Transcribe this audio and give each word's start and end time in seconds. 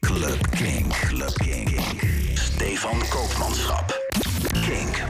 Club 0.00 0.50
Kink. 0.50 0.92
Club 1.08 1.32
Kink. 1.34 1.80
Stefan 2.34 2.98
Koopmanschap. 3.08 3.98
Kink. 4.52 5.02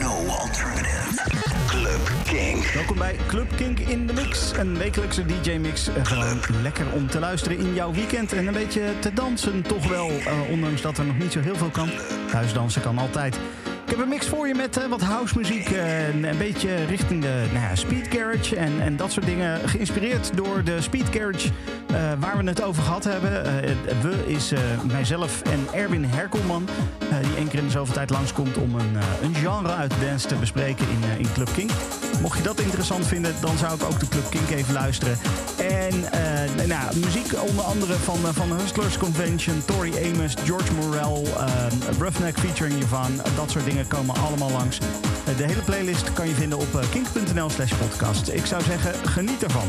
No 0.00 0.26
alternative. 0.26 1.22
Club 1.66 2.10
Kink. 2.24 2.64
Welkom 2.66 2.96
bij 2.98 3.16
Club 3.26 3.56
Kink 3.56 3.78
in 3.78 4.06
de 4.06 4.12
Mix. 4.12 4.52
Een 4.56 4.78
wekelijkse 4.78 5.24
DJ-mix. 5.26 5.88
Eh, 5.88 6.04
Gewoon 6.04 6.40
lekker 6.62 6.86
om 6.92 7.06
te 7.08 7.18
luisteren 7.18 7.58
in 7.58 7.74
jouw 7.74 7.92
weekend. 7.92 8.32
En 8.32 8.46
een 8.46 8.52
beetje 8.52 8.92
te 9.00 9.12
dansen 9.12 9.62
toch 9.62 9.88
wel. 9.88 10.08
eh, 10.10 10.50
ondanks 10.50 10.80
dat 10.82 10.98
er 10.98 11.04
nog 11.04 11.18
niet 11.18 11.32
zo 11.32 11.40
heel 11.40 11.56
veel 11.56 11.70
kan. 11.70 11.90
Thuisdansen 12.30 12.82
kan 12.82 12.98
altijd. 12.98 13.36
Ik 13.90 13.96
heb 13.96 14.04
een 14.04 14.10
mix 14.10 14.26
voor 14.26 14.48
je 14.48 14.54
met 14.54 14.76
eh, 14.76 14.86
wat 14.86 15.00
house 15.00 15.38
muziek. 15.38 15.70
eh, 15.70 16.08
een 16.08 16.38
beetje 16.38 16.84
richting 16.84 17.22
de 17.22 17.44
nou 17.52 17.64
ja, 17.64 17.74
speed 17.74 18.06
garage 18.10 18.56
en, 18.56 18.80
en 18.80 18.96
dat 18.96 19.12
soort 19.12 19.26
dingen. 19.26 19.68
Geïnspireerd 19.68 20.36
door 20.36 20.64
de 20.64 20.80
speed 20.80 21.06
garage 21.10 21.48
eh, 21.86 22.12
waar 22.18 22.36
we 22.36 22.44
het 22.44 22.62
over 22.62 22.82
gehad 22.82 23.04
hebben. 23.04 23.42
We 24.02 24.24
is 24.26 24.52
mijzelf 24.92 25.42
en 25.42 25.66
Erwin 25.72 26.04
Herkelman. 26.04 26.68
die 27.22 27.36
één 27.36 27.48
keer 27.48 27.58
in 27.58 27.64
de 27.64 27.70
zoveel 27.70 27.94
tijd 27.94 28.10
langskomt 28.10 28.56
om 28.56 28.74
een, 28.74 28.96
een 29.22 29.34
genre 29.34 29.74
uit 29.74 29.92
dance 30.00 30.26
te 30.26 30.34
bespreken 30.34 30.86
in, 30.88 31.18
in 31.18 31.32
Club 31.32 31.52
King. 31.54 31.70
Mocht 32.20 32.36
je 32.36 32.42
dat 32.42 32.60
interessant 32.60 33.06
vinden, 33.06 33.34
dan 33.40 33.58
zou 33.58 33.74
ik 33.74 33.82
ook 33.82 34.00
de 34.00 34.08
Club 34.08 34.30
Kink 34.30 34.50
even 34.50 34.74
luisteren. 34.74 35.18
En 35.56 36.12
eh, 36.12 36.66
nou, 36.66 36.98
muziek 36.98 37.32
onder 37.48 37.64
andere 37.64 37.94
van, 37.94 38.26
eh, 38.26 38.34
van 38.34 38.58
Hustlers 38.60 38.98
Convention, 38.98 39.62
Tori 39.64 39.92
Amos, 40.04 40.34
George 40.44 40.72
Morel, 40.72 41.26
eh, 41.26 41.46
Roughneck 41.98 42.38
featuring 42.38 42.82
Yvonne. 42.82 43.16
dat 43.36 43.50
soort 43.50 43.64
dingen 43.64 43.88
komen 43.88 44.14
allemaal 44.16 44.50
langs. 44.50 44.78
De 45.36 45.44
hele 45.46 45.62
playlist 45.62 46.12
kan 46.12 46.28
je 46.28 46.34
vinden 46.34 46.58
op 46.58 46.86
kink.nl 46.90 47.50
slash 47.50 47.72
podcast. 47.74 48.28
Ik 48.28 48.46
zou 48.46 48.62
zeggen, 48.62 49.08
geniet 49.08 49.42
ervan. 49.42 49.68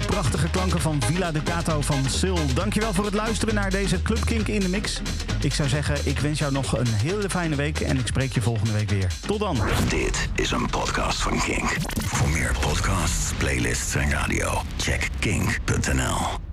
De 0.00 0.06
prachtige 0.06 0.50
klanken 0.50 0.80
van 0.80 1.02
Villa 1.02 1.32
de 1.32 1.42
Cato 1.42 1.80
van 1.80 2.04
Sil. 2.18 2.38
Dankjewel 2.54 2.94
voor 2.94 3.04
het 3.04 3.14
luisteren 3.14 3.54
naar 3.54 3.70
deze 3.70 4.02
Club 4.02 4.24
Kink 4.24 4.48
in 4.48 4.60
de 4.60 4.68
Mix. 4.68 5.00
Ik 5.40 5.54
zou 5.54 5.68
zeggen, 5.68 5.96
ik 6.04 6.18
wens 6.18 6.38
jou 6.38 6.52
nog 6.52 6.78
een 6.78 6.86
hele 6.86 7.30
fijne 7.30 7.56
week 7.56 7.80
en 7.80 7.98
ik 7.98 8.06
spreek 8.06 8.32
je 8.32 8.42
volgende 8.42 8.72
week 8.72 8.90
weer. 8.90 9.10
Tot 9.26 9.38
dan. 9.38 9.58
Dit 9.88 10.28
is 10.34 10.50
een 10.50 10.66
podcast 10.70 11.22
van 11.22 11.40
Kink. 11.40 11.76
Voor 12.04 12.28
meer 12.28 12.54
podcasts, 12.60 13.32
playlists 13.38 13.94
en 13.94 14.10
radio, 14.10 14.62
check 14.76 15.08
kink.nl. 15.18 16.45